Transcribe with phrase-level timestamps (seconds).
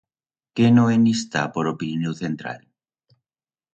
[0.59, 2.65] Qué no en i'stá por o Pirineu central?